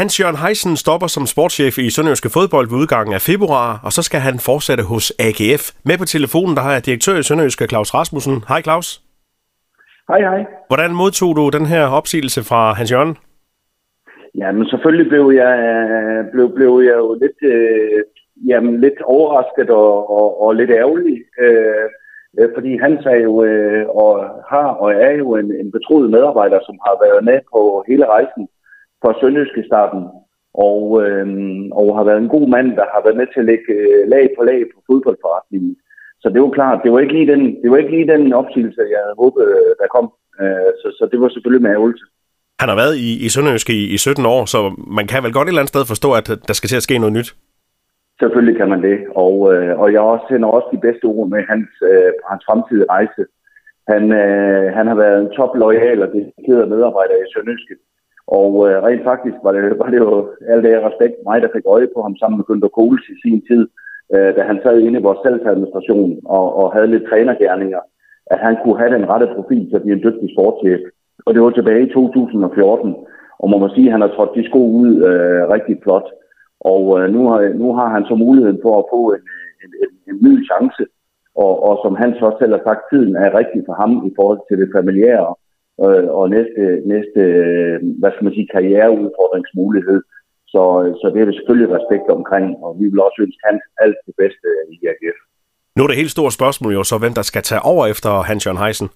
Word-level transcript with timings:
Hans 0.00 0.20
Jørgen 0.20 0.40
Heisen 0.44 0.74
stopper 0.84 1.08
som 1.16 1.24
sportschef 1.32 1.74
i 1.86 1.90
Sønderjyske 1.94 2.30
Fodbold 2.36 2.66
ved 2.70 2.78
udgangen 2.82 3.14
af 3.18 3.22
februar, 3.30 3.68
og 3.86 3.90
så 3.96 4.02
skal 4.08 4.20
han 4.28 4.36
fortsætte 4.48 4.84
hos 4.92 5.04
AGF. 5.26 5.64
Med 5.88 5.96
på 5.98 6.06
telefonen, 6.14 6.54
der 6.56 6.62
har 6.66 6.72
jeg 6.76 6.86
direktør 6.88 7.16
i 7.18 7.26
Sønderjyske 7.28 7.64
Claus 7.72 7.90
Rasmussen. 7.96 8.36
Hej 8.50 8.60
Claus. 8.66 8.88
Hej 10.10 10.20
hej. 10.28 10.40
Hvordan 10.70 10.92
modtog 11.00 11.30
du 11.38 11.44
den 11.58 11.66
her 11.72 11.84
opsigelse 11.98 12.40
fra 12.50 12.60
Hans 12.78 12.92
Jørgen? 12.92 13.14
Jamen 14.40 14.64
selvfølgelig 14.70 15.08
blev 15.12 15.26
jeg, 15.42 15.54
blev, 16.32 16.46
blev 16.58 16.72
jeg 16.88 16.96
jo 17.04 17.08
lidt, 17.22 17.38
øh, 17.52 18.00
jamen, 18.50 18.80
lidt 18.80 18.98
overrasket 19.14 19.68
og, 19.70 19.92
og, 20.18 20.28
og 20.42 20.50
lidt 20.60 20.70
ærgerlig. 20.70 21.16
Øh, 21.44 21.86
øh, 22.38 22.48
fordi 22.56 22.72
han 22.84 22.92
er 23.14 23.20
jo 23.28 23.44
øh, 23.44 23.84
og 24.02 24.10
har 24.50 24.68
og 24.82 24.88
er 25.06 25.12
jo 25.22 25.28
en, 25.40 25.48
en 25.60 25.68
betroet 25.76 26.10
medarbejder, 26.10 26.58
som 26.66 26.76
har 26.86 26.94
været 27.04 27.24
med 27.24 27.38
på 27.52 27.84
hele 27.88 28.06
rejsen 28.06 28.48
fra 29.02 29.10
Sønderjyske 29.20 29.62
starten. 29.70 30.02
Og, 30.68 30.80
øh, 31.02 31.26
og 31.80 31.86
har 31.98 32.04
været 32.08 32.20
en 32.22 32.34
god 32.36 32.46
mand, 32.56 32.68
der 32.78 32.86
har 32.94 33.00
været 33.04 33.20
med 33.20 33.28
til 33.30 33.40
at 33.42 33.48
lægge 33.50 33.72
øh, 33.78 34.08
lag 34.14 34.24
på 34.36 34.42
lag 34.50 34.60
på 34.72 34.78
fodboldforretningen. 34.88 35.76
Så 36.22 36.26
det 36.32 36.40
var 36.42 36.50
klart, 36.58 36.84
det 36.84 36.92
var 36.92 37.00
ikke 37.00 37.16
lige 37.18 37.32
den, 37.32 37.42
det 37.62 37.70
var 37.70 37.76
ikke 37.76 37.94
lige 37.96 38.12
den 38.14 38.32
opsigelse, 38.32 38.80
jeg 38.94 39.00
havde 39.04 39.20
håbet, 39.22 39.42
øh, 39.56 39.72
der 39.80 39.94
kom. 39.96 40.06
Øh, 40.40 40.70
så, 40.80 40.88
så 40.98 41.08
det 41.12 41.18
var 41.20 41.28
selvfølgelig 41.28 41.62
med 41.62 41.70
ærgelse. 41.76 42.04
Han 42.60 42.68
har 42.68 42.78
været 42.82 42.96
i, 43.08 43.10
i 43.26 43.28
Sønderjysk 43.34 43.68
i, 43.70 43.80
i 43.94 43.98
17 43.98 44.26
år, 44.26 44.42
så 44.54 44.60
man 44.98 45.06
kan 45.06 45.22
vel 45.24 45.32
godt 45.32 45.46
et 45.46 45.50
eller 45.50 45.62
andet 45.62 45.74
sted 45.74 45.84
forstå, 45.92 46.08
at 46.20 46.26
der 46.48 46.54
skal 46.56 46.68
til 46.68 46.80
at 46.80 46.86
ske 46.88 46.98
noget 46.98 47.16
nyt. 47.18 47.30
Selvfølgelig 48.20 48.56
kan 48.60 48.68
man 48.72 48.82
det, 48.88 48.98
og, 49.24 49.34
øh, 49.52 49.72
og 49.80 49.86
jeg 49.92 50.00
også 50.00 50.24
sender 50.30 50.48
også 50.48 50.68
de 50.74 50.84
bedste 50.86 51.04
ord 51.04 51.28
med 51.34 51.42
hans, 51.50 51.70
øh, 51.90 52.10
hans 52.30 52.42
fremtidige 52.48 52.90
rejse. 52.94 53.22
Han, 53.92 54.02
øh, 54.22 54.66
han 54.76 54.86
har 54.90 54.96
været 55.04 55.18
en 55.20 55.30
top 55.38 55.52
loyal 55.62 56.02
og 56.04 56.08
dedikeret 56.14 56.72
medarbejder 56.72 57.16
i 57.16 57.30
Sønderjyske. 57.32 57.74
Og 58.26 58.50
øh, 58.68 58.82
rent 58.82 59.04
faktisk 59.04 59.36
var 59.44 59.52
det, 59.52 59.62
var 59.82 59.90
det 59.90 59.98
jo 59.98 60.28
alt 60.48 60.64
det 60.64 60.86
respekt 60.88 61.16
mig, 61.28 61.42
der 61.42 61.54
fik 61.54 61.66
øje 61.66 61.88
på 61.94 62.02
ham 62.02 62.16
sammen 62.16 62.36
med 62.38 62.46
Günther 62.48 62.72
Kohls 62.76 63.04
i 63.14 63.16
sin 63.24 63.42
tid, 63.48 63.62
øh, 64.14 64.30
da 64.36 64.42
han 64.50 64.58
sad 64.62 64.78
inde 64.78 64.98
i 64.98 65.06
vores 65.06 65.18
salgsadministration 65.22 66.20
og, 66.24 66.46
og 66.60 66.72
havde 66.74 66.92
lidt 66.92 67.08
trænergærninger, 67.10 67.80
at 68.26 68.38
han 68.38 68.56
kunne 68.62 68.78
have 68.78 68.94
den 68.96 69.08
rette 69.08 69.28
profil 69.34 69.68
til 69.68 69.76
at 69.76 69.82
blive 69.82 69.96
en 69.96 70.04
dygtig 70.06 70.28
sportschef. 70.34 70.80
Og 71.26 71.34
det 71.34 71.42
var 71.42 71.50
tilbage 71.50 71.86
i 71.86 71.92
2014, 71.92 72.94
og 73.38 73.50
man 73.50 73.60
må 73.60 73.68
sige, 73.68 73.86
at 73.86 73.92
han 73.92 74.00
har 74.00 74.08
trådt 74.08 74.36
de 74.36 74.48
sko 74.48 74.62
ud 74.82 74.90
øh, 75.08 75.42
rigtig 75.54 75.76
flot. 75.82 76.08
Og 76.60 76.82
øh, 77.00 77.04
nu, 77.14 77.28
har, 77.28 77.38
nu 77.62 77.74
har 77.78 77.88
han 77.88 78.04
så 78.04 78.14
muligheden 78.14 78.58
for 78.62 78.78
at 78.78 78.88
få 78.94 79.00
en, 79.16 79.24
en, 79.62 79.70
en, 79.82 79.90
en 80.10 80.16
ny 80.26 80.34
chance, 80.48 80.82
og, 81.44 81.52
og 81.68 81.74
som 81.84 81.94
han 82.02 82.10
så 82.20 82.36
selv 82.40 82.52
har 82.56 82.62
sagt, 82.64 82.82
tiden 82.90 83.16
er 83.16 83.38
rigtig 83.38 83.62
for 83.66 83.74
ham 83.82 83.92
i 84.08 84.12
forhold 84.16 84.40
til 84.48 84.56
det 84.60 84.68
familiære 84.76 85.34
øh, 85.84 86.06
og 86.18 86.24
næste, 86.36 86.62
næste 86.92 87.20
øh, 87.20 87.76
hvad 88.00 88.10
skal 88.12 88.24
man 88.24 88.34
sige, 88.36 88.52
karriereudfordringsmulighed. 88.54 90.00
Så, 90.52 90.62
så 91.00 91.06
det 91.12 91.20
er 91.20 91.28
det 91.28 91.34
selvfølgelig 91.34 91.70
respekt 91.78 92.06
omkring, 92.18 92.46
og 92.64 92.70
vi 92.80 92.84
vil 92.90 93.00
også 93.06 93.18
ønske 93.24 93.42
hans 93.48 93.62
alt 93.84 93.98
det 94.06 94.14
bedste 94.22 94.48
i 94.74 94.76
AGF. 94.92 95.18
Nu 95.76 95.82
er 95.82 95.88
det 95.88 96.02
helt 96.02 96.16
store 96.16 96.32
spørgsmål 96.38 96.72
jo 96.78 96.84
så, 96.84 96.96
hvem 96.98 97.14
der 97.18 97.22
skal 97.30 97.42
tage 97.42 97.62
over 97.72 97.84
efter 97.86 98.10
Hans-Jørgen 98.28 98.62
Heisen. 98.64 98.88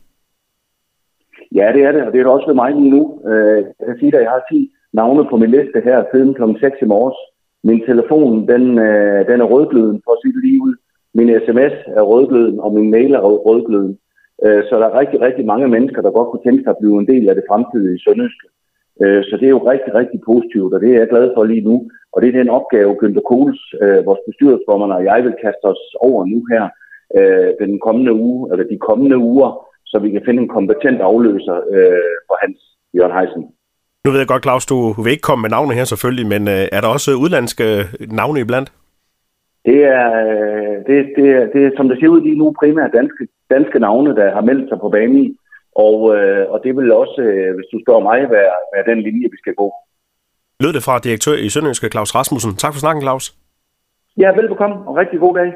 Ja, 1.58 1.66
det 1.74 1.82
er 1.88 1.92
det, 1.92 2.02
og 2.06 2.12
det 2.12 2.18
er 2.18 2.24
det 2.24 2.36
også 2.36 2.46
ved 2.50 2.60
mig 2.62 2.70
lige 2.74 2.94
nu. 2.96 3.02
Øh, 3.30 3.58
jeg 3.78 3.86
kan 3.86 3.98
sige, 3.98 4.16
at 4.16 4.22
jeg 4.22 4.30
har 4.30 4.42
10 4.52 4.70
navne 4.92 5.22
på 5.30 5.36
min 5.36 5.50
liste 5.50 5.78
her 5.88 5.98
siden 6.12 6.34
kl. 6.34 6.42
6 6.60 6.76
i 6.82 6.84
morges. 6.94 7.18
Min 7.68 7.80
telefon, 7.88 8.48
den, 8.52 8.64
øh, 8.78 9.20
den 9.30 9.38
er 9.40 9.50
rødgløden, 9.52 10.02
for 10.04 10.12
at 10.12 10.20
sige 10.22 10.32
det 10.34 10.42
lige 10.44 10.62
ud. 10.66 10.74
Min 11.18 11.28
sms 11.46 11.76
er 11.98 12.04
rødgløden, 12.10 12.60
og 12.60 12.70
min 12.74 12.90
mail 12.90 13.12
er 13.14 13.20
rødgløden. 13.46 13.98
Øh, 14.44 14.62
så 14.68 14.74
der 14.80 14.86
er 14.88 14.98
rigtig, 15.00 15.18
rigtig 15.26 15.44
mange 15.52 15.68
mennesker, 15.74 16.00
der 16.02 16.16
godt 16.18 16.28
kunne 16.30 16.46
tænke 16.46 16.62
sig 16.62 16.70
at 16.70 16.80
blive 16.80 16.96
en 16.98 17.10
del 17.12 17.24
af 17.28 17.34
det 17.34 17.48
fremtidige 17.50 18.02
Sønderjyske. 18.04 18.46
Øh, 19.02 19.22
så 19.28 19.34
det 19.40 19.46
er 19.46 19.56
jo 19.56 19.70
rigtig, 19.72 19.94
rigtig 20.00 20.20
positivt, 20.30 20.74
og 20.74 20.80
det 20.80 20.90
er 20.90 20.98
jeg 20.98 21.12
glad 21.12 21.26
for 21.34 21.44
lige 21.44 21.66
nu. 21.68 21.76
Og 22.12 22.22
det 22.22 22.28
er 22.28 22.38
den 22.40 22.56
opgave, 22.58 22.96
Günther 23.00 23.24
Kohls, 23.30 23.60
øh, 23.82 24.06
vores 24.08 24.22
bestyrelsesformand 24.28 24.92
og 24.92 25.04
jeg 25.04 25.20
vil 25.26 25.34
kaste 25.44 25.64
os 25.72 25.82
over 26.08 26.20
nu 26.32 26.38
her 26.52 26.64
øh, 27.18 27.50
den 27.62 27.72
kommende 27.86 28.12
uge, 28.12 28.40
eller 28.52 28.64
de 28.72 28.78
kommende 28.88 29.18
uger, 29.18 29.50
så 29.90 29.98
vi 29.98 30.10
kan 30.10 30.22
finde 30.26 30.42
en 30.42 30.54
kompetent 30.56 31.00
afløser 31.00 31.56
for 32.28 32.36
Hans 32.42 32.58
Jørgen 32.96 33.16
Heisen. 33.18 33.42
Nu 34.04 34.10
ved 34.10 34.20
jeg 34.20 34.28
godt, 34.28 34.42
Claus, 34.42 34.66
du 34.66 34.78
vil 35.02 35.10
ikke 35.12 35.28
komme 35.28 35.42
med 35.42 35.50
navne 35.50 35.74
her 35.74 35.84
selvfølgelig, 35.84 36.26
men 36.26 36.48
er 36.48 36.80
der 36.80 36.88
også 36.88 37.10
udlandske 37.22 37.64
navne 38.20 38.40
iblandt? 38.40 38.72
Det 39.64 39.78
er, 39.84 40.06
øh, 40.26 40.76
det, 40.86 40.96
det, 41.16 41.26
det 41.52 41.60
er, 41.66 41.70
som 41.76 41.88
det 41.88 41.98
ser 42.00 42.08
ud 42.08 42.20
lige 42.20 42.38
nu, 42.38 42.54
primært 42.60 42.90
danske, 42.98 43.28
danske 43.50 43.78
navne, 43.78 44.16
der 44.16 44.34
har 44.36 44.40
meldt 44.40 44.68
sig 44.68 44.78
på 44.80 44.88
banen. 44.88 45.36
Og, 45.86 46.16
øh, 46.16 46.50
og 46.52 46.60
det 46.64 46.76
vil 46.76 46.92
også, 46.92 47.20
øh, 47.20 47.54
hvis 47.56 47.68
du 47.72 47.78
spørger 47.84 48.02
mig, 48.10 48.18
være, 48.36 48.54
være 48.74 48.94
den 48.94 49.00
linje, 49.02 49.28
vi 49.30 49.38
skal 49.42 49.54
gå. 49.54 49.72
Lød 50.60 50.72
det 50.72 50.82
fra 50.82 50.98
direktør 50.98 51.36
i 51.46 51.48
Sønderjyske, 51.48 51.88
Claus 51.94 52.14
Rasmussen. 52.14 52.52
Tak 52.56 52.72
for 52.72 52.80
snakken, 52.80 53.02
Claus. 53.02 53.24
Ja, 54.22 54.28
velbekomme, 54.38 54.76
og 54.88 54.96
rigtig 54.96 55.18
god 55.20 55.34
dag. 55.34 55.52